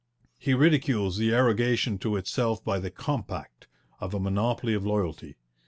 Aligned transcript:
He 0.39 0.55
ridicules 0.55 1.17
the 1.17 1.31
arrogation 1.31 1.99
to 1.99 2.15
itself 2.15 2.63
by 2.65 2.79
the 2.79 2.89
'Compact' 2.89 3.67
of 3.99 4.15
a 4.15 4.19
monopoly 4.19 4.73
of 4.73 4.83
loyalty. 4.83 5.35